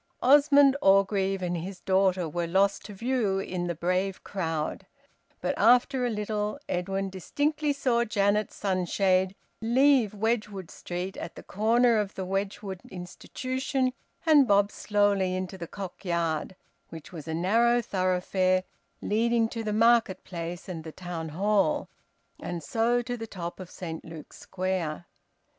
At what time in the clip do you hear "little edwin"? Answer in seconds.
6.09-7.11